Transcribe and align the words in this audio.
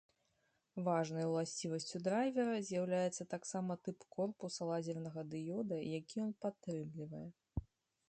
Важнай 0.87 1.27
уласцівасцю 1.31 2.01
драйвера 2.07 2.55
з'яўляецца 2.71 3.29
таксама 3.35 3.79
тып 3.85 3.99
корпуса 4.19 4.61
лазернага 4.73 5.29
дыёда, 5.37 5.75
які 5.99 6.15
ён 6.29 6.37
падтрымлівае. 6.45 7.27